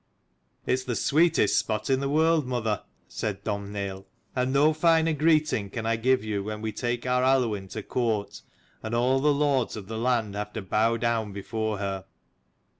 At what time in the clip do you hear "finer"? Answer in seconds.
4.73-5.13